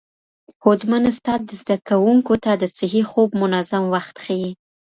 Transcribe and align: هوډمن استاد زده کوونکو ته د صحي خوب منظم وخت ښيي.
هوډمن 0.61 1.03
استاد 1.11 1.41
زده 1.61 1.77
کوونکو 1.89 2.33
ته 2.43 2.51
د 2.55 2.63
صحي 2.77 3.03
خوب 3.09 3.29
منظم 3.41 3.83
وخت 3.93 4.15
ښيي. 4.23 4.49